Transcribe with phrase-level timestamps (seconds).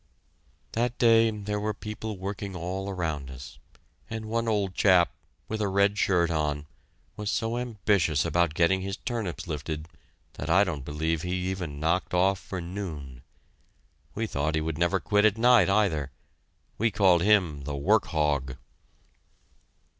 [0.71, 3.59] That day there were people working all around us,
[4.09, 5.11] and one old chap,
[5.47, 6.65] with a red shirt on,
[7.15, 9.87] was so ambitious about getting his turnips lifted
[10.33, 13.21] that I don't believe he even knocked off for noon.
[14.15, 16.09] We thought he would never quit at night either.
[16.79, 18.55] We called him the "work hog!"